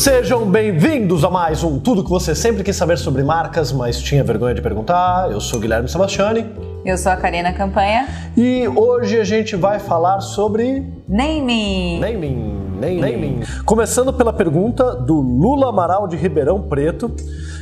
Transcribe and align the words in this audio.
Sejam 0.00 0.50
bem-vindos 0.50 1.24
a 1.24 1.28
mais 1.28 1.62
um 1.62 1.78
Tudo 1.78 2.02
que 2.02 2.08
você 2.08 2.34
sempre 2.34 2.64
quis 2.64 2.74
saber 2.74 2.96
sobre 2.96 3.22
marcas, 3.22 3.70
mas 3.70 4.00
tinha 4.00 4.24
vergonha 4.24 4.54
de 4.54 4.62
perguntar. 4.62 5.30
Eu 5.30 5.42
sou 5.42 5.58
o 5.58 5.60
Guilherme 5.60 5.90
Sebastiani. 5.90 6.46
Eu 6.86 6.96
sou 6.96 7.12
a 7.12 7.16
Karina 7.16 7.52
Campanha. 7.52 8.08
E 8.34 8.66
hoje 8.66 9.20
a 9.20 9.24
gente 9.24 9.56
vai 9.56 9.78
falar 9.78 10.22
sobre. 10.22 10.90
Naming! 11.06 12.00
Naming. 12.00 12.78
Naming. 12.80 13.00
Naming. 13.00 13.40
Começando 13.66 14.10
pela 14.10 14.32
pergunta 14.32 14.94
do 14.94 15.20
Lula 15.20 15.68
Amaral 15.68 16.08
de 16.08 16.16
Ribeirão 16.16 16.62
Preto, 16.62 17.14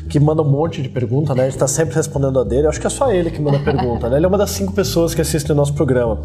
que 0.09 0.21
manda 0.21 0.41
um 0.41 0.49
monte 0.49 0.81
de 0.81 0.89
pergunta, 0.89 1.35
né? 1.35 1.43
A 1.43 1.51
gente 1.51 1.59
tá 1.59 1.67
sempre 1.67 1.97
respondendo 1.97 2.39
a 2.39 2.45
dele. 2.45 2.67
Eu 2.67 2.71
acho 2.71 2.81
que 2.81 2.87
é 2.87 2.91
só 2.91 3.11
ele 3.11 3.33
que 3.33 3.43
manda 3.43 3.59
pergunta, 3.59 4.09
né? 4.09 4.17
Ele 4.17 4.27
é 4.27 4.29
uma 4.29 4.39
das 4.39 4.51
cinco 4.51 4.73
pessoas 4.73 5.13
que 5.13 5.21
assistem 5.21 5.55
o 5.55 5.57
nosso 5.57 5.75
programa. 5.75 6.21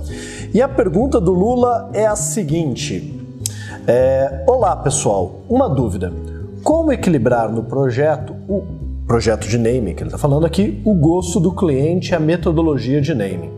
E 0.54 0.62
a 0.62 0.70
pergunta 0.70 1.20
do 1.20 1.32
Lula 1.32 1.90
é 1.92 2.06
a 2.06 2.16
seguinte. 2.16 3.23
É, 3.86 4.44
Olá, 4.48 4.78
pessoal. 4.78 5.42
Uma 5.50 5.68
dúvida. 5.68 6.14
Como 6.64 6.94
equilibrar 6.94 7.52
no 7.52 7.64
projeto 7.64 8.34
o 8.48 8.64
projeto 9.06 9.46
de 9.46 9.58
naming 9.58 9.94
que 9.94 10.02
ele 10.02 10.08
está 10.08 10.18
falando 10.18 10.46
aqui, 10.46 10.82
o 10.86 10.94
gosto 10.94 11.38
do 11.38 11.52
cliente 11.52 12.12
e 12.12 12.16
a 12.16 12.20
metodologia 12.20 13.02
de 13.02 13.14
naming? 13.14 13.52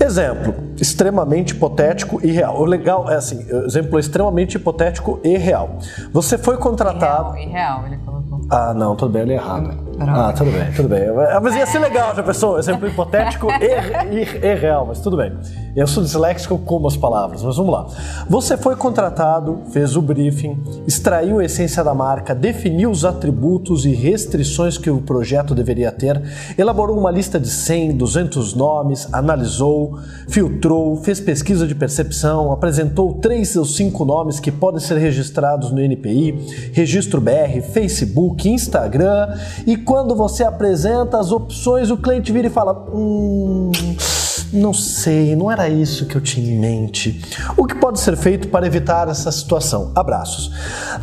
Exemplo, 0.00 0.54
extremamente 0.80 1.50
hipotético 1.50 2.18
e 2.24 2.30
real. 2.30 2.58
O 2.58 2.64
legal 2.64 3.10
é 3.10 3.16
assim, 3.16 3.46
exemplo 3.66 3.98
extremamente 3.98 4.54
hipotético 4.54 5.20
e 5.22 5.36
real. 5.36 5.76
Você 6.10 6.38
foi 6.38 6.56
contratado. 6.56 7.34
Real, 7.34 7.86
ele 7.86 7.98
colocou. 7.98 8.40
Ah, 8.48 8.72
não, 8.72 8.96
tudo 8.96 9.12
bem, 9.12 9.22
ele 9.22 9.32
é 9.32 9.36
errado. 9.36 9.89
Ah, 10.08 10.32
tudo 10.32 10.50
bem, 10.50 10.72
tudo 10.72 10.88
bem. 10.88 11.02
Mas 11.42 11.54
ia 11.54 11.66
ser 11.66 11.78
legal, 11.78 12.14
já 12.16 12.22
pensou? 12.22 12.58
Exemplo 12.58 12.88
hipotético 12.88 13.48
e, 13.60 14.14
e, 14.14 14.46
e, 14.46 14.54
real, 14.54 14.86
mas 14.86 15.00
tudo 15.00 15.16
bem. 15.16 15.32
Eu 15.76 15.86
sou 15.86 16.02
disléxico 16.02 16.58
como 16.58 16.88
as 16.88 16.96
palavras, 16.96 17.42
mas 17.42 17.56
vamos 17.56 17.72
lá. 17.72 17.86
Você 18.28 18.56
foi 18.56 18.76
contratado, 18.76 19.60
fez 19.70 19.96
o 19.96 20.02
briefing, 20.02 20.58
extraiu 20.86 21.38
a 21.38 21.44
essência 21.44 21.84
da 21.84 21.94
marca, 21.94 22.34
definiu 22.34 22.90
os 22.90 23.04
atributos 23.04 23.84
e 23.84 23.92
restrições 23.92 24.78
que 24.78 24.90
o 24.90 25.02
projeto 25.02 25.54
deveria 25.54 25.92
ter, 25.92 26.20
elaborou 26.56 26.98
uma 26.98 27.10
lista 27.10 27.38
de 27.38 27.48
100, 27.48 27.96
200 27.96 28.54
nomes, 28.54 29.06
analisou, 29.12 29.98
filtrou, 30.28 30.96
fez 30.96 31.20
pesquisa 31.20 31.66
de 31.66 31.74
percepção, 31.74 32.52
apresentou 32.52 33.14
três 33.14 33.54
ou 33.54 33.64
cinco 33.64 34.04
nomes 34.04 34.40
que 34.40 34.50
podem 34.50 34.80
ser 34.80 34.96
registrados 34.96 35.70
no 35.70 35.80
NPI, 35.80 36.70
Registro 36.72 37.20
BR, 37.20 37.60
Facebook, 37.72 38.48
Instagram 38.48 39.36
e 39.66 39.76
quando 39.90 40.14
você 40.14 40.44
apresenta 40.44 41.18
as 41.18 41.32
opções, 41.32 41.90
o 41.90 41.96
cliente 41.96 42.30
vira 42.30 42.46
e 42.46 42.50
fala: 42.50 42.86
Hum, 42.94 43.72
não 44.52 44.72
sei, 44.72 45.34
não 45.34 45.50
era 45.50 45.68
isso 45.68 46.06
que 46.06 46.14
eu 46.14 46.20
tinha 46.20 46.48
em 46.48 46.56
mente. 46.56 47.20
O 47.56 47.66
que 47.66 47.74
pode 47.74 47.98
ser 47.98 48.16
feito 48.16 48.46
para 48.46 48.64
evitar 48.64 49.08
essa 49.08 49.32
situação? 49.32 49.90
Abraços. 49.96 50.52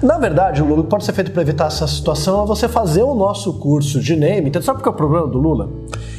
Na 0.02 0.18
verdade, 0.18 0.64
o 0.64 0.84
que 0.84 0.90
pode 0.90 1.04
ser 1.04 1.12
feito 1.12 1.32
para 1.32 1.42
evitar 1.42 1.68
essa 1.68 1.86
situação 1.86 2.46
é 2.46 2.48
você 2.48 2.70
fazer 2.70 3.04
o 3.04 3.14
nosso 3.14 3.60
curso 3.60 4.00
de 4.00 4.16
name. 4.16 4.48
Então, 4.48 4.62
sabe 4.62 4.82
qual 4.82 4.94
é 4.94 4.96
o 4.96 4.98
problema 4.98 5.28
do 5.28 5.38
Lula? 5.38 5.70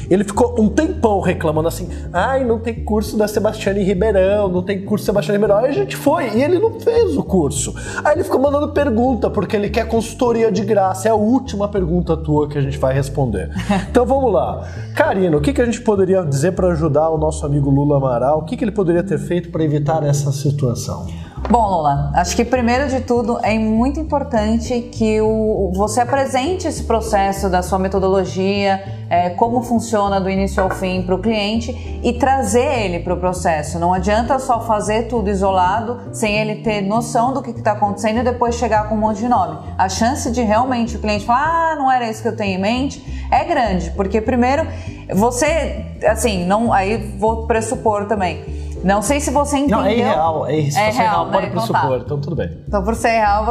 Ele 0.09 0.23
ficou 0.23 0.59
um 0.59 0.67
tempão 0.67 1.19
reclamando 1.21 1.67
assim: 1.67 1.89
ai, 2.11 2.43
não 2.43 2.59
tem 2.59 2.83
curso 2.83 3.17
da 3.17 3.27
Sebastiane 3.27 3.83
Ribeirão, 3.83 4.49
não 4.49 4.63
tem 4.63 4.83
curso 4.83 5.05
da 5.05 5.13
Sebastiane 5.13 5.37
Ribeirão. 5.37 5.63
Aí 5.63 5.69
a 5.69 5.73
gente 5.73 5.95
foi 5.95 6.29
e 6.35 6.41
ele 6.41 6.59
não 6.59 6.79
fez 6.79 7.15
o 7.15 7.23
curso. 7.23 7.73
Aí 8.03 8.15
ele 8.15 8.23
ficou 8.23 8.39
mandando 8.39 8.69
pergunta, 8.69 9.29
porque 9.29 9.55
ele 9.55 9.69
quer 9.69 9.87
consultoria 9.87 10.51
de 10.51 10.63
graça. 10.63 11.07
É 11.07 11.11
a 11.11 11.15
última 11.15 11.67
pergunta 11.67 12.17
tua 12.17 12.47
que 12.47 12.57
a 12.57 12.61
gente 12.61 12.77
vai 12.77 12.93
responder. 12.93 13.49
Então 13.89 14.05
vamos 14.05 14.31
lá. 14.31 14.67
Karina, 14.95 15.35
o 15.37 15.41
que, 15.41 15.51
que 15.51 15.61
a 15.61 15.65
gente 15.65 15.81
poderia 15.81 16.23
dizer 16.23 16.51
para 16.51 16.67
ajudar 16.69 17.09
o 17.09 17.17
nosso 17.17 17.45
amigo 17.45 17.69
Lula 17.69 17.97
Amaral? 17.97 18.39
O 18.39 18.43
que, 18.43 18.55
que 18.55 18.63
ele 18.63 18.71
poderia 18.71 19.01
ter 19.01 19.17
feito 19.17 19.49
para 19.49 19.63
evitar 19.63 20.03
essa 20.03 20.31
situação? 20.31 21.07
Bom, 21.47 21.67
Lula, 21.67 22.11
acho 22.13 22.35
que 22.35 22.45
primeiro 22.45 22.87
de 22.89 23.01
tudo 23.01 23.39
é 23.41 23.57
muito 23.57 23.99
importante 23.99 24.81
que 24.91 25.19
o, 25.21 25.71
você 25.73 26.01
apresente 26.01 26.67
esse 26.67 26.83
processo 26.83 27.49
da 27.49 27.63
sua 27.63 27.79
metodologia, 27.79 28.83
é, 29.09 29.31
como 29.31 29.63
funciona 29.63 30.19
do 30.19 30.29
início 30.29 30.61
ao 30.61 30.69
fim 30.69 31.01
para 31.01 31.15
o 31.15 31.19
cliente 31.19 31.99
e 32.03 32.13
trazer 32.13 32.83
ele 32.83 32.99
para 32.99 33.15
o 33.15 33.17
processo. 33.17 33.79
Não 33.79 33.93
adianta 33.93 34.37
só 34.37 34.61
fazer 34.61 35.07
tudo 35.07 35.29
isolado 35.29 35.99
sem 36.11 36.37
ele 36.37 36.57
ter 36.57 36.81
noção 36.81 37.33
do 37.33 37.41
que 37.41 37.49
está 37.49 37.71
acontecendo 37.71 38.19
e 38.19 38.23
depois 38.23 38.53
chegar 38.53 38.87
com 38.87 38.93
um 38.93 38.99
monte 38.99 39.19
de 39.19 39.27
nome. 39.27 39.57
A 39.75 39.89
chance 39.89 40.29
de 40.31 40.41
realmente 40.41 40.97
o 40.97 40.99
cliente 40.99 41.25
falar, 41.25 41.71
ah, 41.71 41.75
não 41.75 41.91
era 41.91 42.07
isso 42.07 42.21
que 42.21 42.27
eu 42.27 42.35
tenho 42.35 42.59
em 42.59 42.61
mente, 42.61 43.03
é 43.31 43.43
grande, 43.43 43.89
porque 43.91 44.21
primeiro 44.21 44.67
você, 45.15 45.83
assim, 46.07 46.45
não, 46.45 46.71
aí 46.71 47.15
vou 47.17 47.47
pressupor 47.47 48.05
também 48.05 48.58
não 48.83 49.01
sei 49.01 49.19
se 49.19 49.31
você 49.31 49.57
entendeu. 49.57 49.79
Não, 49.79 49.85
é 49.85 49.97
irreal. 49.97 50.47
É, 50.47 50.69
se 50.69 50.77
é 50.77 50.89
real, 50.89 50.93
real 50.93 51.25
né? 51.25 51.31
pode 51.31 51.47
então 51.47 51.57
pressupor, 51.57 51.79
então, 51.81 51.97
tá. 51.97 52.05
então 52.05 52.21
tudo 52.21 52.35
bem. 52.35 52.57
Então, 52.67 52.83
por 52.83 52.95
ser 52.95 53.09
real, 53.09 53.45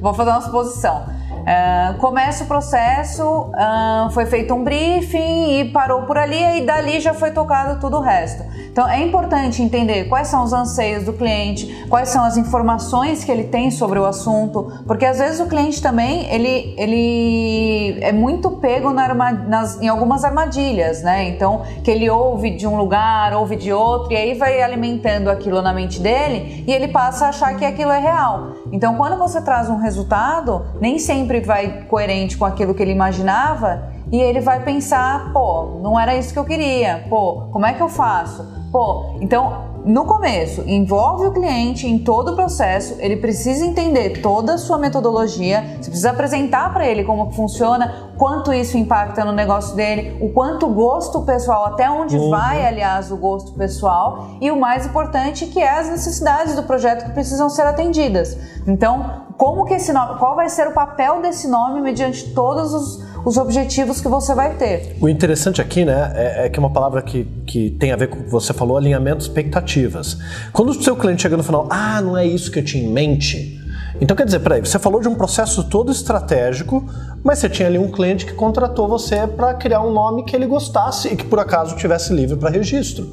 vou 0.00 0.14
fazer 0.14 0.30
uma 0.30 0.40
suposição. 0.40 1.04
Uh, 1.48 1.96
começa 1.96 2.44
o 2.44 2.46
processo, 2.46 3.24
uh, 3.24 4.10
foi 4.10 4.26
feito 4.26 4.52
um 4.52 4.62
briefing 4.62 5.60
e 5.60 5.64
parou 5.72 6.02
por 6.02 6.18
ali, 6.18 6.58
e 6.58 6.66
dali 6.66 7.00
já 7.00 7.14
foi 7.14 7.30
tocado 7.30 7.80
tudo 7.80 7.96
o 7.96 8.00
resto. 8.00 8.44
Então 8.70 8.86
é 8.86 9.02
importante 9.02 9.62
entender 9.62 10.04
quais 10.10 10.28
são 10.28 10.44
os 10.44 10.52
anseios 10.52 11.04
do 11.04 11.12
cliente, 11.14 11.86
quais 11.88 12.10
são 12.10 12.22
as 12.22 12.36
informações 12.36 13.24
que 13.24 13.32
ele 13.32 13.44
tem 13.44 13.70
sobre 13.70 13.98
o 13.98 14.04
assunto, 14.04 14.70
porque 14.86 15.06
às 15.06 15.18
vezes 15.18 15.40
o 15.40 15.46
cliente 15.46 15.80
também 15.80 16.26
ele, 16.30 16.74
ele 16.76 17.98
é 18.02 18.12
muito 18.12 18.50
pego 18.50 18.90
na 18.90 19.08
nas, 19.14 19.80
em 19.80 19.88
algumas 19.88 20.24
armadilhas, 20.24 21.02
né? 21.02 21.30
Então 21.30 21.62
que 21.82 21.90
ele 21.90 22.10
ouve 22.10 22.50
de 22.50 22.66
um 22.66 22.76
lugar, 22.76 23.32
ouve 23.32 23.56
de 23.56 23.72
outro, 23.72 24.12
e 24.12 24.16
aí 24.16 24.34
vai 24.34 24.60
alimentando 24.60 25.30
aquilo 25.30 25.62
na 25.62 25.72
mente 25.72 25.98
dele 25.98 26.62
e 26.66 26.72
ele 26.72 26.88
passa 26.88 27.24
a 27.24 27.28
achar 27.30 27.56
que 27.56 27.64
aquilo 27.64 27.90
é 27.90 27.98
real. 27.98 28.52
Então 28.70 28.96
quando 28.96 29.16
você 29.16 29.40
traz 29.40 29.70
um 29.70 29.78
resultado, 29.78 30.66
nem 30.78 30.98
sempre 30.98 31.37
sempre 31.38 31.46
vai 31.46 31.82
coerente 31.88 32.36
com 32.36 32.44
aquilo 32.44 32.74
que 32.74 32.82
ele 32.82 32.90
imaginava 32.90 33.92
e 34.10 34.20
ele 34.20 34.40
vai 34.40 34.62
pensar, 34.62 35.32
pô, 35.32 35.80
não 35.82 35.98
era 35.98 36.16
isso 36.16 36.32
que 36.32 36.38
eu 36.38 36.44
queria, 36.44 37.04
pô, 37.08 37.48
como 37.52 37.66
é 37.66 37.74
que 37.74 37.80
eu 37.80 37.88
faço? 37.88 38.46
Pô, 38.72 39.16
então 39.20 39.67
no 39.88 40.04
começo, 40.04 40.62
envolve 40.66 41.28
o 41.28 41.32
cliente 41.32 41.86
em 41.86 41.98
todo 41.98 42.32
o 42.32 42.36
processo, 42.36 42.96
ele 42.98 43.16
precisa 43.16 43.64
entender 43.64 44.20
toda 44.20 44.52
a 44.52 44.58
sua 44.58 44.76
metodologia, 44.76 45.62
você 45.80 45.88
precisa 45.88 46.10
apresentar 46.10 46.74
para 46.74 46.86
ele 46.86 47.04
como 47.04 47.30
funciona, 47.30 48.10
quanto 48.18 48.52
isso 48.52 48.76
impacta 48.76 49.24
no 49.24 49.32
negócio 49.32 49.74
dele, 49.74 50.18
o 50.20 50.28
quanto 50.28 50.66
o 50.66 50.74
gosto 50.74 51.22
pessoal, 51.22 51.64
até 51.64 51.90
onde 51.90 52.18
uhum. 52.18 52.28
vai, 52.28 52.66
aliás, 52.66 53.10
o 53.10 53.16
gosto 53.16 53.52
pessoal, 53.52 54.26
e 54.42 54.50
o 54.50 54.60
mais 54.60 54.84
importante 54.84 55.46
que 55.46 55.58
é 55.58 55.78
as 55.78 55.88
necessidades 55.88 56.54
do 56.54 56.64
projeto 56.64 57.06
que 57.06 57.12
precisam 57.12 57.48
ser 57.48 57.62
atendidas. 57.62 58.36
Então, 58.66 59.22
como 59.38 59.64
que 59.64 59.72
esse 59.72 59.90
nome, 59.90 60.18
qual 60.18 60.36
vai 60.36 60.50
ser 60.50 60.68
o 60.68 60.72
papel 60.72 61.22
desse 61.22 61.48
nome 61.48 61.80
mediante 61.80 62.34
todos 62.34 62.74
os, 62.74 63.07
os 63.28 63.36
objetivos 63.36 64.00
que 64.00 64.08
você 64.08 64.34
vai 64.34 64.54
ter. 64.54 64.96
O 65.00 65.08
interessante 65.08 65.60
aqui, 65.60 65.84
né, 65.84 66.12
é, 66.14 66.46
é, 66.46 66.48
que 66.48 66.58
é 66.58 66.60
uma 66.60 66.72
palavra 66.72 67.02
que, 67.02 67.24
que 67.46 67.70
tem 67.70 67.92
a 67.92 67.96
ver 67.96 68.08
com 68.08 68.18
o 68.18 68.24
que 68.24 68.30
você 68.30 68.52
falou, 68.52 68.76
alinhamento 68.76 69.22
expectativas. 69.22 70.18
Quando 70.52 70.70
o 70.70 70.82
seu 70.82 70.96
cliente 70.96 71.22
chega 71.22 71.36
no 71.36 71.42
final, 71.42 71.68
ah, 71.70 72.00
não 72.00 72.16
é 72.16 72.26
isso 72.26 72.50
que 72.50 72.58
eu 72.58 72.64
tinha 72.64 72.82
em 72.82 72.92
mente, 72.92 73.58
então 74.00 74.16
quer 74.16 74.24
dizer, 74.24 74.38
peraí, 74.40 74.60
você 74.60 74.78
falou 74.78 75.00
de 75.00 75.08
um 75.08 75.14
processo 75.14 75.64
todo 75.64 75.90
estratégico, 75.90 76.88
mas 77.22 77.38
você 77.38 77.48
tinha 77.48 77.68
ali 77.68 77.78
um 77.78 77.90
cliente 77.90 78.24
que 78.24 78.32
contratou 78.32 78.88
você 78.88 79.26
para 79.26 79.54
criar 79.54 79.80
um 79.82 79.92
nome 79.92 80.24
que 80.24 80.34
ele 80.34 80.46
gostasse 80.46 81.08
e 81.08 81.16
que 81.16 81.24
por 81.24 81.38
acaso 81.38 81.76
tivesse 81.76 82.12
livre 82.12 82.36
para 82.36 82.50
registro. 82.50 83.06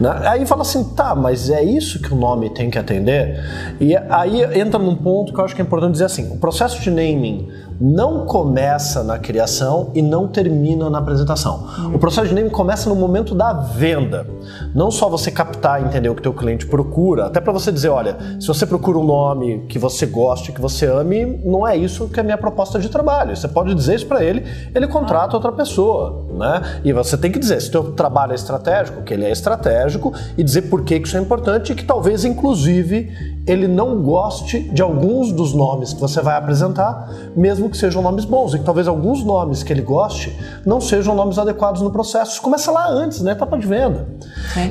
Né? 0.00 0.10
Aí 0.24 0.46
fala 0.46 0.62
assim, 0.62 0.84
tá, 0.94 1.14
mas 1.14 1.50
é 1.50 1.62
isso 1.62 2.00
que 2.00 2.12
o 2.12 2.16
nome 2.16 2.50
tem 2.50 2.70
que 2.70 2.78
atender? 2.78 3.40
E 3.80 3.96
aí 3.96 4.42
entra 4.58 4.78
num 4.78 4.96
ponto 4.96 5.32
que 5.32 5.40
eu 5.40 5.44
acho 5.44 5.54
que 5.54 5.60
é 5.60 5.64
importante 5.64 5.92
dizer 5.92 6.04
assim: 6.04 6.32
o 6.32 6.38
processo 6.38 6.80
de 6.80 6.90
naming 6.90 7.48
não 7.80 8.26
começa 8.26 9.02
na 9.02 9.18
criação 9.18 9.90
e 9.92 10.00
não 10.00 10.28
termina 10.28 10.88
na 10.88 10.98
apresentação. 10.98 11.66
O 11.92 11.98
processo 11.98 12.28
de 12.28 12.34
naming 12.34 12.50
começa 12.50 12.88
no 12.88 12.94
momento 12.94 13.34
da 13.34 13.52
venda. 13.52 14.26
Não 14.72 14.90
só 14.90 15.08
você 15.08 15.30
captar 15.30 15.82
e 15.82 15.86
entender 15.86 16.08
o 16.08 16.14
que 16.14 16.22
teu 16.22 16.32
cliente 16.32 16.66
procura, 16.66 17.26
até 17.26 17.40
para 17.40 17.52
você 17.52 17.72
dizer, 17.72 17.88
olha, 17.88 18.16
se 18.38 18.46
você 18.46 18.64
procura 18.64 18.98
um 18.98 19.04
nome 19.04 19.66
que 19.68 19.78
você 19.78 20.06
goste, 20.06 20.52
que 20.52 20.60
você 20.60 20.86
ame, 20.86 21.40
não 21.44 21.66
é 21.66 21.76
isso 21.76 22.08
que 22.08 22.20
é 22.20 22.22
a 22.22 22.24
minha 22.24 22.38
proposta 22.38 22.78
de 22.78 22.88
trabalho. 22.88 23.32
Você 23.42 23.48
pode 23.48 23.74
dizer 23.74 23.96
isso 23.96 24.06
para 24.06 24.24
ele, 24.24 24.44
ele 24.72 24.86
contrata 24.86 25.34
outra 25.36 25.50
pessoa, 25.50 26.26
né? 26.32 26.80
E 26.84 26.92
você 26.92 27.16
tem 27.16 27.30
que 27.30 27.38
dizer 27.38 27.60
se 27.60 27.68
o 27.68 27.72
teu 27.72 27.92
trabalho 27.92 28.32
é 28.32 28.34
estratégico, 28.36 29.02
que 29.02 29.12
ele 29.12 29.24
é 29.24 29.30
estratégico 29.30 30.12
e 30.38 30.44
dizer 30.44 30.62
por 30.62 30.84
que 30.84 30.94
isso 30.94 31.16
é 31.16 31.20
importante 31.20 31.72
e 31.72 31.74
que 31.74 31.84
talvez 31.84 32.24
inclusive 32.24 33.10
ele 33.44 33.66
não 33.66 34.00
goste 34.00 34.60
de 34.60 34.80
alguns 34.80 35.32
dos 35.32 35.52
nomes 35.52 35.92
que 35.92 36.00
você 36.00 36.20
vai 36.20 36.36
apresentar, 36.36 37.10
mesmo 37.34 37.68
que 37.68 37.76
sejam 37.76 38.00
nomes 38.00 38.24
bons, 38.24 38.54
e 38.54 38.58
que 38.60 38.64
talvez 38.64 38.86
alguns 38.86 39.24
nomes 39.24 39.64
que 39.64 39.72
ele 39.72 39.82
goste 39.82 40.38
não 40.64 40.80
sejam 40.80 41.14
nomes 41.14 41.38
adequados 41.38 41.82
no 41.82 41.90
processo. 41.90 42.32
Isso 42.32 42.42
começa 42.42 42.70
lá 42.70 42.88
antes, 42.88 43.20
na 43.20 43.32
etapa 43.32 43.58
de 43.58 43.66
venda. 43.66 44.06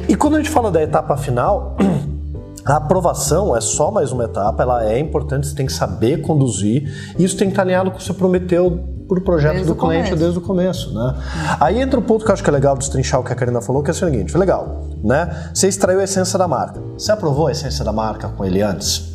E 0.08 0.16
quando 0.16 0.36
a 0.36 0.38
gente 0.38 0.50
fala 0.50 0.72
da 0.72 0.82
etapa 0.82 1.18
final, 1.18 1.76
a 2.66 2.76
aprovação 2.76 3.56
é 3.56 3.62
só 3.62 3.90
mais 3.92 4.12
uma 4.12 4.26
etapa, 4.26 4.62
ela 4.64 4.86
é 4.86 5.00
importante, 5.00 5.48
você 5.48 5.56
tem 5.56 5.66
que 5.66 5.74
saber 5.74 6.22
conduzir, 6.22 7.14
e 7.18 7.24
isso 7.24 7.36
tem 7.38 7.48
que 7.48 7.54
estar 7.54 7.64
alinhado 7.64 7.90
com 7.90 7.98
o 7.98 8.00
que 8.00 8.06
você 8.06 8.14
prometeu 8.14 8.80
para 9.08 9.20
o 9.20 9.22
projeto 9.22 9.54
desde 9.54 9.68
do 9.68 9.76
cliente 9.76 10.04
começo. 10.04 10.16
desde 10.16 10.38
o 10.38 10.42
começo, 10.42 10.94
né? 10.94 11.16
Aí 11.60 11.82
entra 11.82 12.00
um 12.00 12.04
ponto 12.04 12.24
que 12.24 12.32
eu 12.32 12.34
acho 12.34 12.44
que 12.44 12.50
é 12.50 12.54
legal 12.54 12.78
destrinchar 12.78 13.20
o 13.20 13.24
que 13.24 13.34
a 13.34 13.36
Karina 13.36 13.62
falou, 13.62 13.84
que 13.84 13.90
é 13.90 13.94
o 13.94 13.96
seguinte, 13.96 14.38
legal, 14.38 14.86
né? 15.04 15.50
Você 15.54 15.68
extraiu 15.68 16.00
a 16.00 16.04
essência 16.04 16.40
da 16.40 16.48
marca. 16.48 16.82
Você 16.98 17.12
aprovou 17.12 17.48
a 17.48 17.52
essência 17.52 17.84
da 17.84 17.92
marca 17.92 18.30
com 18.30 18.46
ele 18.46 18.62
antes? 18.62 19.12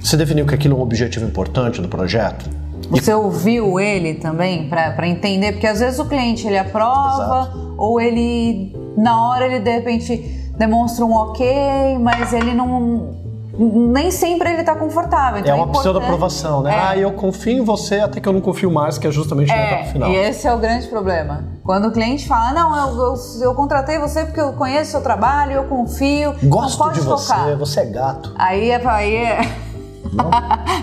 Você 0.00 0.16
definiu 0.16 0.46
que 0.46 0.54
aquilo 0.54 0.76
é 0.76 0.78
um 0.78 0.82
objetivo 0.82 1.26
importante 1.26 1.80
do 1.80 1.88
projeto? 1.88 2.48
Você 2.90 3.12
ouviu 3.12 3.78
ele 3.78 4.14
também 4.14 4.68
para 4.68 5.08
entender? 5.08 5.52
Porque 5.52 5.66
às 5.66 5.80
vezes 5.80 5.98
o 5.98 6.04
cliente 6.04 6.46
ele 6.46 6.58
aprova 6.58 7.42
Exato. 7.42 7.74
ou 7.78 8.00
ele 8.00 8.74
na 8.96 9.28
hora 9.28 9.46
ele 9.46 9.60
de 9.60 9.70
repente 9.70 10.39
demonstra 10.60 11.04
um 11.06 11.14
ok, 11.14 11.98
mas 11.98 12.32
ele 12.34 12.52
não 12.54 13.18
nem 13.58 14.10
sempre 14.10 14.50
ele 14.50 14.60
está 14.60 14.74
confortável. 14.74 15.40
Então 15.40 15.50
é 15.52 15.54
uma 15.54 15.64
importante- 15.64 15.80
pseudo-aprovação, 15.82 16.62
né? 16.62 16.72
É. 16.74 16.78
Ah, 16.78 16.96
eu 16.96 17.12
confio 17.12 17.58
em 17.58 17.64
você 17.64 18.00
até 18.00 18.20
que 18.20 18.28
eu 18.28 18.32
não 18.32 18.40
confio 18.40 18.70
mais, 18.70 18.96
que 18.96 19.06
é 19.06 19.10
justamente 19.10 19.48
na 19.48 19.56
etapa 19.66 19.82
É, 19.82 19.84
final. 19.86 20.10
e 20.10 20.16
esse 20.16 20.46
é 20.46 20.54
o 20.54 20.58
grande 20.58 20.86
problema. 20.86 21.44
Quando 21.64 21.88
o 21.88 21.90
cliente 21.92 22.26
fala, 22.28 22.52
não, 22.52 22.76
eu, 22.76 22.96
eu, 23.06 23.14
eu 23.42 23.54
contratei 23.54 23.98
você 23.98 24.24
porque 24.24 24.40
eu 24.40 24.52
conheço 24.52 24.88
o 24.88 24.90
seu 24.92 25.02
trabalho, 25.02 25.52
eu 25.52 25.64
confio, 25.64 26.34
Gosto 26.44 26.78
não 26.84 26.92
de 26.92 27.00
você, 27.00 27.28
tocar. 27.34 27.56
você 27.56 27.80
é 27.80 27.86
gato. 27.86 28.32
Aí 28.38 28.70
é, 28.70 28.86
aí 28.86 29.14
é... 29.16 29.40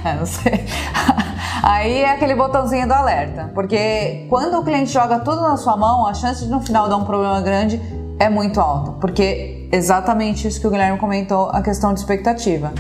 É, 0.05 0.13
não 0.17 0.25
sei. 0.25 0.65
Aí 1.63 2.01
é 2.03 2.11
aquele 2.11 2.33
botãozinho 2.35 2.87
do 2.87 2.93
alerta. 2.93 3.49
Porque 3.53 4.25
quando 4.29 4.57
o 4.59 4.63
cliente 4.63 4.91
joga 4.91 5.19
tudo 5.19 5.41
na 5.41 5.57
sua 5.57 5.75
mão, 5.75 6.05
a 6.05 6.13
chance 6.13 6.45
de 6.45 6.49
no 6.49 6.61
final 6.61 6.87
dar 6.87 6.95
um 6.95 7.03
problema 7.03 7.41
grande 7.41 7.81
é 8.19 8.29
muito 8.29 8.61
alta. 8.61 8.91
Porque 9.01 9.56
exatamente 9.71 10.47
isso 10.47 10.59
que 10.59 10.67
o 10.67 10.69
Guilherme 10.69 10.97
comentou, 10.97 11.49
a 11.49 11.61
questão 11.61 11.93
de 11.93 11.99
expectativa. 11.99 12.71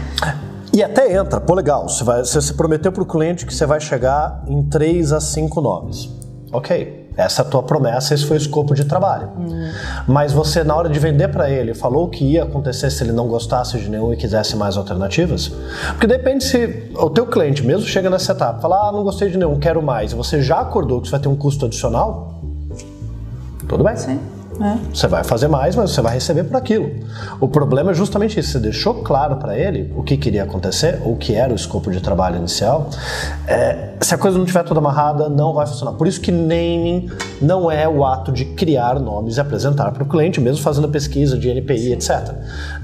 E 0.73 0.83
até 0.83 1.15
entra, 1.15 1.39
pô, 1.39 1.53
legal. 1.53 1.87
Você, 1.87 2.03
vai, 2.03 2.19
você 2.19 2.41
se 2.41 2.53
prometeu 2.53 2.91
pro 2.91 3.05
cliente 3.05 3.45
que 3.45 3.53
você 3.53 3.65
vai 3.65 3.79
chegar 3.79 4.43
em 4.47 4.63
3 4.63 5.13
a 5.13 5.19
5 5.19 5.61
nomes. 5.61 6.09
Ok, 6.51 7.09
essa 7.17 7.41
é 7.41 7.45
a 7.45 7.49
tua 7.49 7.63
promessa, 7.63 8.13
esse 8.13 8.25
foi 8.25 8.37
o 8.37 8.39
escopo 8.39 8.73
de 8.73 8.85
trabalho. 8.85 9.31
Mas 10.07 10.31
você, 10.31 10.63
na 10.63 10.75
hora 10.75 10.87
de 10.87 10.97
vender 10.99 11.27
para 11.29 11.49
ele, 11.49 11.73
falou 11.73 12.05
o 12.05 12.09
que 12.09 12.23
ia 12.23 12.43
acontecer 12.43 12.89
se 12.89 13.03
ele 13.03 13.11
não 13.11 13.27
gostasse 13.27 13.77
de 13.79 13.89
nenhum 13.89 14.13
e 14.13 14.17
quisesse 14.17 14.55
mais 14.55 14.77
alternativas? 14.77 15.51
Porque 15.89 16.07
depende 16.07 16.43
se 16.43 16.91
o 16.95 17.09
teu 17.09 17.25
cliente 17.25 17.65
mesmo 17.65 17.87
chega 17.87 18.09
nessa 18.09 18.31
etapa, 18.31 18.61
fala, 18.61 18.87
ah, 18.87 18.91
não 18.91 19.03
gostei 19.03 19.29
de 19.29 19.37
nenhum, 19.37 19.59
quero 19.59 19.81
mais, 19.81 20.11
e 20.11 20.15
você 20.15 20.41
já 20.41 20.59
acordou 20.59 21.01
que 21.01 21.07
você 21.07 21.11
vai 21.11 21.19
ter 21.19 21.27
um 21.27 21.35
custo 21.35 21.65
adicional, 21.65 22.39
tudo 23.67 23.83
bem. 23.83 23.95
Sim. 23.97 24.36
É. 24.59 24.77
Você 24.93 25.07
vai 25.07 25.23
fazer 25.23 25.47
mais, 25.47 25.75
mas 25.75 25.91
você 25.91 26.01
vai 26.01 26.13
receber 26.13 26.43
por 26.43 26.55
aquilo. 26.57 26.89
O 27.39 27.47
problema 27.47 27.91
é 27.91 27.93
justamente 27.93 28.39
isso. 28.39 28.51
Você 28.51 28.59
deixou 28.59 28.95
claro 28.95 29.37
para 29.37 29.57
ele 29.57 29.93
o 29.95 30.03
que 30.03 30.17
queria 30.17 30.43
acontecer, 30.43 31.01
o 31.05 31.15
que 31.15 31.35
era 31.35 31.51
o 31.51 31.55
escopo 31.55 31.91
de 31.91 32.01
trabalho 32.01 32.37
inicial. 32.37 32.89
É, 33.47 33.93
se 34.01 34.13
a 34.13 34.17
coisa 34.17 34.37
não 34.37 34.45
estiver 34.45 34.63
toda 34.63 34.79
amarrada, 34.79 35.29
não 35.29 35.53
vai 35.53 35.67
funcionar. 35.67 35.93
Por 35.93 36.07
isso 36.07 36.19
que 36.21 36.31
naming 36.31 37.09
não 37.41 37.69
é 37.69 37.87
o 37.87 38.05
ato 38.05 38.31
de 38.31 38.45
criar 38.45 38.99
nomes 38.99 39.37
e 39.37 39.41
apresentar 39.41 39.91
para 39.91 40.03
o 40.03 40.05
cliente, 40.05 40.39
mesmo 40.41 40.61
fazendo 40.61 40.87
pesquisa 40.89 41.37
de 41.37 41.49
NPI, 41.49 41.93
etc. 41.93 42.33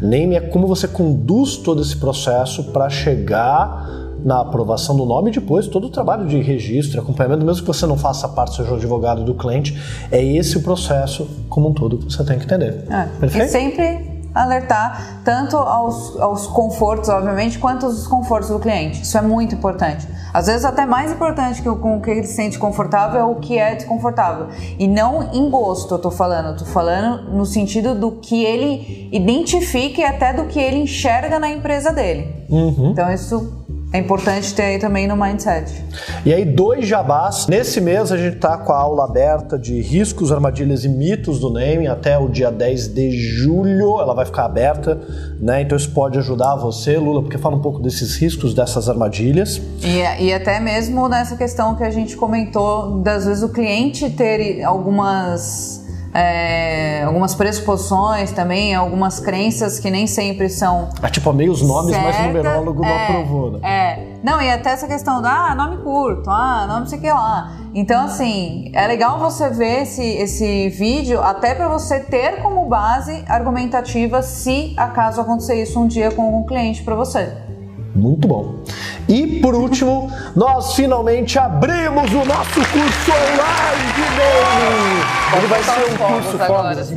Naming 0.01 0.35
é 0.35 0.41
como 0.41 0.67
você 0.67 0.87
conduz 0.87 1.57
todo 1.57 1.81
esse 1.81 1.95
processo 1.97 2.65
para 2.65 2.89
chegar 2.89 4.03
na 4.23 4.41
aprovação 4.41 4.95
do 4.95 5.05
nome 5.05 5.29
e 5.29 5.33
depois 5.33 5.67
todo 5.67 5.87
o 5.87 5.89
trabalho 5.89 6.25
de 6.25 6.41
registro, 6.41 7.01
acompanhamento, 7.01 7.45
mesmo 7.45 7.61
que 7.61 7.67
você 7.67 7.85
não 7.85 7.97
faça 7.97 8.27
parte, 8.27 8.55
seja 8.55 8.71
o 8.71 8.75
advogado 8.75 9.23
do 9.23 9.35
cliente, 9.35 9.77
é 10.11 10.23
esse 10.23 10.57
o 10.57 10.63
processo 10.63 11.27
como 11.49 11.69
um 11.69 11.73
todo 11.73 11.97
que 11.97 12.05
você 12.05 12.23
tem 12.23 12.37
que 12.37 12.45
entender. 12.45 12.85
É. 12.89 13.07
Perfeito? 13.19 13.45
E 13.45 13.49
sempre 13.49 14.13
alertar 14.33 15.21
tanto 15.23 15.55
aos, 15.55 16.19
aos 16.19 16.47
confortos, 16.47 17.07
obviamente, 17.09 17.59
quanto 17.59 17.85
aos 17.85 17.97
desconfortos 17.97 18.49
do 18.49 18.59
cliente. 18.59 19.03
Isso 19.03 19.17
é 19.17 19.21
muito 19.21 19.53
importante. 19.53 20.07
Às 20.33 20.47
vezes 20.47 20.65
até 20.65 20.85
mais 20.85 21.11
importante 21.11 21.61
que 21.61 21.69
o 21.69 21.75
com 21.75 21.97
o 21.97 22.01
que 22.01 22.09
ele 22.09 22.23
se 22.23 22.33
sente 22.33 22.57
confortável 22.57 23.19
é 23.19 23.23
o 23.23 23.35
que 23.35 23.57
é 23.57 23.75
desconfortável. 23.75 24.47
E 24.79 24.87
não 24.87 25.31
em 25.31 25.49
gosto, 25.49 25.93
eu 25.93 25.99
tô 25.99 26.09
falando. 26.09 26.47
Eu 26.49 26.57
tô 26.57 26.65
falando 26.65 27.31
no 27.31 27.45
sentido 27.45 27.93
do 27.93 28.13
que 28.13 28.43
ele 28.43 29.09
identifica 29.11 30.01
e 30.01 30.03
até 30.03 30.33
do 30.33 30.45
que 30.45 30.59
ele 30.59 30.77
enxerga 30.77 31.37
na 31.37 31.49
empresa 31.49 31.91
dele. 31.91 32.33
Uhum. 32.49 32.91
Então 32.91 33.11
isso 33.13 33.62
é 33.93 33.99
importante 33.99 34.55
ter 34.55 34.63
aí 34.63 34.79
também 34.79 35.07
no 35.07 35.15
mindset. 35.15 35.71
E 36.25 36.33
aí, 36.33 36.43
dois 36.43 36.87
jabás. 36.87 37.45
Nesse 37.45 37.79
mês 37.79 38.11
a 38.11 38.17
gente 38.17 38.37
tá 38.37 38.57
com 38.57 38.73
a 38.73 38.77
aula 38.77 39.05
aberta 39.05 39.57
de 39.57 39.79
riscos, 39.81 40.31
armadilhas 40.31 40.83
e 40.83 40.89
mitos 40.89 41.39
do 41.39 41.51
naming 41.51 41.85
até 41.85 42.17
o 42.17 42.27
dia 42.27 42.49
10 42.51 42.87
de 42.87 43.11
julho. 43.11 44.01
Ela 44.01 44.15
vai 44.15 44.25
ficar 44.25 44.45
aberta, 44.45 44.99
né? 45.39 45.61
Então 45.61 45.77
isso 45.77 45.91
pode 45.91 46.17
ajudar 46.17 46.55
você, 46.55 46.97
Lula, 46.97 47.21
porque 47.21 47.37
fala 47.37 47.55
um 47.55 47.61
pouco 47.61 47.79
desses 47.79 48.15
riscos, 48.15 48.55
dessas 48.55 48.89
armadilhas. 48.89 49.61
E, 49.83 50.23
e 50.23 50.33
até 50.33 50.59
mesmo 50.59 51.07
nessa 51.07 51.37
questão 51.37 51.75
que 51.75 51.83
a 51.83 51.91
gente 51.91 52.17
comentou, 52.17 52.99
das 53.01 53.25
vezes 53.25 53.43
o 53.43 53.49
cliente 53.49 54.09
ter 54.09 54.63
algumas, 54.63 55.82
é, 56.13 57.03
algumas 57.03 57.33
pressuposições 57.33 58.31
também, 58.31 58.75
algumas 58.75 59.19
crenças 59.19 59.79
que 59.79 59.89
nem 59.89 60.05
sempre 60.05 60.49
são. 60.49 60.89
É 61.01 61.09
tipo 61.09 61.33
meio 61.33 61.51
os 61.51 61.61
nomes, 61.61 61.95
mas 61.97 62.19
o 62.19 62.23
numerólogo 62.23 62.81
não 62.83 62.89
É, 62.89 63.07
aprovou, 63.07 63.51
né? 63.51 63.59
É. 63.63 64.13
Não, 64.23 64.41
e 64.41 64.49
até 64.49 64.71
essa 64.71 64.87
questão 64.87 65.21
do 65.21 65.27
ah, 65.27 65.53
nome 65.55 65.77
curto, 65.77 66.29
ah, 66.29 66.65
nome 66.67 66.81
não 66.81 66.87
sei 66.87 66.99
o 66.99 67.01
que 67.01 67.11
lá. 67.11 67.57
Então, 67.73 68.05
assim, 68.05 68.71
é 68.73 68.85
legal 68.85 69.17
você 69.19 69.49
ver 69.49 69.81
esse, 69.81 70.03
esse 70.03 70.69
vídeo 70.69 71.21
até 71.21 71.55
para 71.55 71.67
você 71.67 71.99
ter 71.99 72.41
como 72.41 72.65
base 72.65 73.23
argumentativa 73.27 74.21
se 74.21 74.73
acaso 74.77 75.19
acontecer 75.19 75.61
isso 75.61 75.79
um 75.79 75.87
dia 75.87 76.11
com 76.11 76.21
algum 76.21 76.43
cliente 76.45 76.83
para 76.83 76.95
você. 76.95 77.35
Muito 77.95 78.27
bom. 78.27 78.55
E 79.07 79.39
por 79.41 79.53
último, 79.53 80.09
nós 80.35 80.75
finalmente 80.75 81.37
abrimos 81.37 82.11
o 82.11 82.25
nosso 82.25 82.53
curso 82.71 83.11
online 83.11 83.93
de. 83.95 85.37
Ele 85.37 85.47
vai 85.47 85.63
ser 85.63 85.71
um 85.93 85.97
curso 85.97 86.37
agora, 86.43 86.69
assim. 86.81 86.95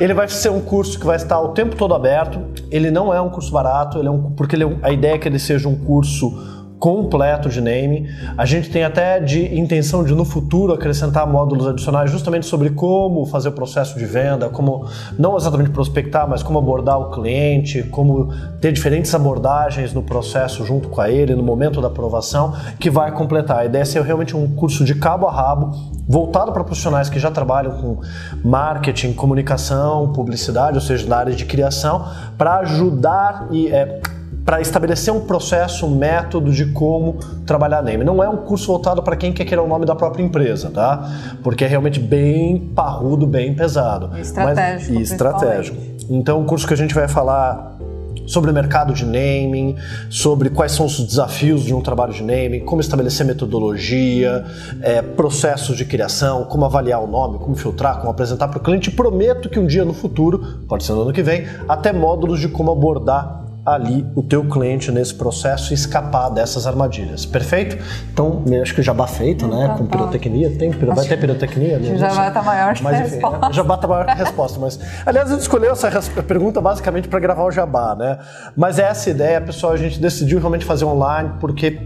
Ele 0.00 0.14
vai 0.14 0.28
ser 0.28 0.50
um 0.50 0.60
curso 0.60 0.98
que 1.00 1.06
vai 1.06 1.16
estar 1.16 1.40
o 1.40 1.48
tempo 1.48 1.74
todo 1.76 1.94
aberto. 1.94 2.40
Ele 2.70 2.90
não 2.90 3.12
é 3.12 3.20
um 3.20 3.30
curso 3.30 3.50
barato, 3.52 3.98
ele 3.98 4.08
é 4.08 4.10
um, 4.10 4.30
porque 4.32 4.54
é 4.56 4.66
um- 4.66 4.78
a 4.82 4.90
ideia 4.92 5.14
é 5.14 5.18
que 5.18 5.26
ele 5.28 5.38
seja 5.38 5.68
um 5.68 5.76
curso 5.76 6.65
completo 6.78 7.48
de 7.48 7.60
naming. 7.60 8.06
A 8.36 8.44
gente 8.44 8.70
tem 8.70 8.84
até 8.84 9.18
de 9.18 9.58
intenção 9.58 10.04
de 10.04 10.14
no 10.14 10.24
futuro 10.24 10.72
acrescentar 10.72 11.26
módulos 11.26 11.66
adicionais 11.66 12.10
justamente 12.10 12.46
sobre 12.46 12.70
como 12.70 13.24
fazer 13.26 13.48
o 13.48 13.52
processo 13.52 13.98
de 13.98 14.04
venda, 14.04 14.48
como 14.48 14.86
não 15.18 15.36
exatamente 15.36 15.70
prospectar, 15.70 16.28
mas 16.28 16.42
como 16.42 16.58
abordar 16.58 16.98
o 16.98 17.10
cliente, 17.10 17.82
como 17.84 18.32
ter 18.60 18.72
diferentes 18.72 19.14
abordagens 19.14 19.92
no 19.92 20.02
processo 20.02 20.64
junto 20.64 20.88
com 20.88 21.02
ele, 21.04 21.34
no 21.34 21.42
momento 21.42 21.80
da 21.80 21.88
aprovação, 21.88 22.54
que 22.78 22.90
vai 22.90 23.10
completar. 23.12 23.60
A 23.60 23.64
ideia 23.64 23.82
é 23.82 23.84
ser 23.84 24.02
realmente 24.02 24.36
um 24.36 24.54
curso 24.54 24.84
de 24.84 24.94
cabo 24.94 25.26
a 25.26 25.32
rabo, 25.32 25.70
voltado 26.08 26.52
para 26.52 26.62
profissionais 26.62 27.08
que 27.08 27.18
já 27.18 27.30
trabalham 27.30 27.72
com 27.72 28.00
marketing, 28.44 29.12
comunicação, 29.12 30.12
publicidade, 30.12 30.76
ou 30.76 30.80
seja, 30.80 31.08
na 31.08 31.16
área 31.16 31.34
de 31.34 31.44
criação, 31.44 32.06
para 32.36 32.58
ajudar 32.58 33.48
e 33.50 33.68
é, 33.68 34.00
para 34.46 34.60
estabelecer 34.60 35.12
um 35.12 35.22
processo, 35.22 35.84
um 35.86 35.96
método 35.96 36.52
de 36.52 36.66
como 36.66 37.18
trabalhar 37.44 37.82
name. 37.82 38.04
Não 38.04 38.22
é 38.22 38.28
um 38.28 38.36
curso 38.36 38.68
voltado 38.68 39.02
para 39.02 39.16
quem 39.16 39.32
quer 39.32 39.44
criar 39.44 39.62
o 39.62 39.66
nome 39.66 39.84
da 39.84 39.96
própria 39.96 40.22
empresa, 40.22 40.70
tá? 40.70 41.10
Porque 41.42 41.64
é 41.64 41.66
realmente 41.66 41.98
bem 41.98 42.60
parrudo, 42.72 43.26
bem 43.26 43.52
pesado. 43.54 44.16
E 44.16 44.20
estratégico, 44.20 44.92
Mas, 44.92 45.00
e 45.00 45.02
estratégico. 45.02 45.76
Então, 46.08 46.40
um 46.40 46.46
curso 46.46 46.64
que 46.64 46.72
a 46.72 46.76
gente 46.76 46.94
vai 46.94 47.08
falar 47.08 47.76
sobre 48.24 48.50
o 48.50 48.54
mercado 48.54 48.92
de 48.92 49.04
naming, 49.04 49.76
sobre 50.08 50.48
quais 50.50 50.72
são 50.72 50.86
os 50.86 51.00
desafios 51.00 51.64
de 51.64 51.74
um 51.74 51.80
trabalho 51.80 52.12
de 52.12 52.22
naming, 52.22 52.60
como 52.60 52.80
estabelecer 52.80 53.26
metodologia, 53.26 54.44
é, 54.80 55.02
processos 55.02 55.76
de 55.76 55.84
criação, 55.84 56.44
como 56.44 56.64
avaliar 56.64 57.02
o 57.02 57.06
nome, 57.08 57.38
como 57.38 57.56
filtrar, 57.56 57.98
como 57.98 58.10
apresentar 58.10 58.46
para 58.46 58.58
o 58.58 58.60
cliente. 58.60 58.92
Prometo 58.92 59.48
que 59.48 59.58
um 59.58 59.66
dia 59.66 59.84
no 59.84 59.92
futuro, 59.92 60.60
pode 60.68 60.84
ser 60.84 60.92
no 60.92 61.02
ano 61.02 61.12
que 61.12 61.22
vem, 61.22 61.46
até 61.68 61.92
módulos 61.92 62.38
de 62.38 62.48
como 62.48 62.70
abordar 62.70 63.45
ali 63.66 64.06
o 64.14 64.22
teu 64.22 64.44
cliente 64.48 64.92
nesse 64.92 65.12
processo 65.14 65.72
e 65.72 65.74
escapar 65.74 66.28
dessas 66.30 66.66
armadilhas. 66.66 67.26
Perfeito? 67.26 67.76
Então, 68.12 68.44
acho 68.62 68.72
que 68.72 68.80
o 68.80 68.84
jabá 68.84 69.06
feito, 69.08 69.48
né? 69.48 69.66
tá 69.66 69.74
Com 69.74 69.86
pirotecnia. 69.86 70.50
Tem, 70.56 70.70
vai 70.70 71.04
ter 71.06 71.18
pirotecnia? 71.18 71.78
né? 71.78 71.94
o 71.94 71.98
jabá 71.98 72.30
tá 72.30 72.42
maior 72.42 72.74
que 72.74 72.80
a 72.80 72.84
Mas, 72.84 73.00
enfim, 73.00 73.10
resposta. 73.14 73.48
o 73.48 73.52
jabá 73.52 73.76
tá 73.76 73.88
maior 73.88 74.04
que 74.04 74.10
a 74.12 74.14
resposta. 74.14 74.60
Mas, 74.60 74.78
aliás, 75.04 75.28
a 75.28 75.32
gente 75.32 75.42
escolheu 75.42 75.72
essa 75.72 75.90
pergunta 76.22 76.60
basicamente 76.60 77.08
para 77.08 77.18
gravar 77.18 77.44
o 77.44 77.50
jabá, 77.50 77.96
né? 77.96 78.18
Mas 78.56 78.78
essa 78.78 79.10
ideia, 79.10 79.40
pessoal, 79.40 79.72
a 79.72 79.76
gente 79.76 80.00
decidiu 80.00 80.38
realmente 80.38 80.64
fazer 80.64 80.84
online 80.84 81.32
porque 81.40 81.80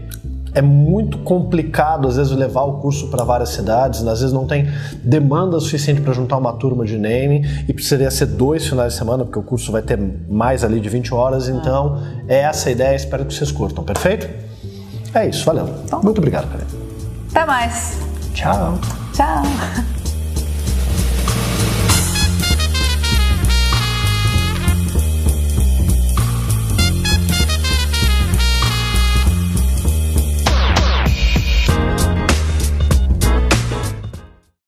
é 0.53 0.61
muito 0.61 1.17
complicado, 1.19 2.07
às 2.07 2.17
vezes, 2.17 2.31
levar 2.31 2.63
o 2.63 2.73
curso 2.73 3.09
para 3.09 3.23
várias 3.23 3.49
cidades, 3.49 4.05
às 4.05 4.19
vezes 4.19 4.33
não 4.33 4.45
tem 4.45 4.67
demanda 5.03 5.59
suficiente 5.59 6.01
para 6.01 6.13
juntar 6.13 6.37
uma 6.37 6.53
turma 6.53 6.85
de 6.85 6.97
naming 6.97 7.43
e 7.67 7.73
precisaria 7.73 8.11
ser 8.11 8.25
dois 8.25 8.67
finais 8.67 8.93
de 8.93 8.99
semana, 8.99 9.23
porque 9.23 9.39
o 9.39 9.43
curso 9.43 9.71
vai 9.71 9.81
ter 9.81 9.97
mais 10.29 10.63
ali 10.63 10.79
de 10.79 10.89
20 10.89 11.13
horas, 11.13 11.47
então 11.47 12.01
é 12.27 12.39
essa 12.39 12.69
a 12.69 12.71
ideia, 12.71 12.95
espero 12.95 13.25
que 13.25 13.33
vocês 13.33 13.51
curtam, 13.51 13.83
perfeito? 13.83 14.27
É 15.13 15.27
isso, 15.27 15.45
valeu. 15.45 15.67
Muito 16.03 16.17
obrigado, 16.17 16.49
Karen. 16.49 16.63
Até 17.29 17.45
mais. 17.45 17.99
Tchau. 18.33 18.77
Tchau. 19.13 20.00